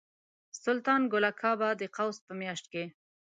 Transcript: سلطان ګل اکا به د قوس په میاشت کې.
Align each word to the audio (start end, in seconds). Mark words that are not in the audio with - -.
سلطان 0.63 1.01
ګل 1.11 1.25
اکا 1.31 1.51
به 1.59 1.69
د 1.81 1.83
قوس 1.95 2.17
په 2.25 2.33
میاشت 2.41 2.65
کې. 2.71 2.83